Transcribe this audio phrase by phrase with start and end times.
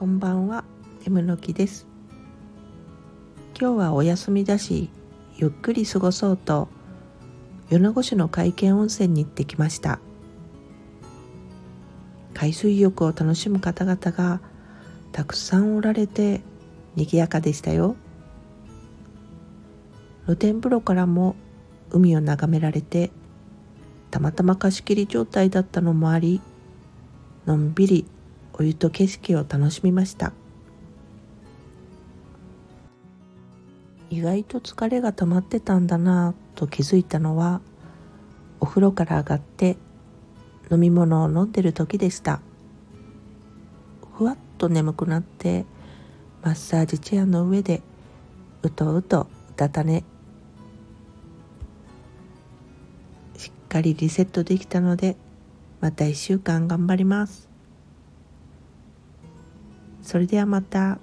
[0.00, 0.64] こんばんは。
[1.04, 1.86] M の木です。
[3.54, 4.88] 今日はお休みだし
[5.36, 6.68] ゆっくり過ごそうと
[7.68, 10.00] 米子市の海見温泉に行ってきました。
[12.32, 14.40] 海水浴を楽しむ方々が
[15.12, 16.40] たくさんおられて
[16.96, 17.94] 賑やかでしたよ。
[20.24, 21.36] 露天風呂からも
[21.90, 23.10] 海を眺められて
[24.10, 26.40] たまたま貸し切り状態だったのもあり
[27.44, 28.06] のんびり
[28.54, 30.32] お湯と景色を楽しみました。
[34.10, 37.60] 意外と疲れが溜まってたんだなぁと気づいたのは
[38.58, 39.76] お風呂から上がって
[40.70, 42.40] 飲み物を飲んでる時でした。
[44.16, 45.64] ふわっと眠くなって
[46.42, 47.82] マッサージチェアの上で
[48.62, 50.04] うとうとうたた寝。
[53.36, 55.16] しっかりリセットできたので
[55.80, 57.49] また1週間頑張ります。
[60.02, 60.98] それではまた。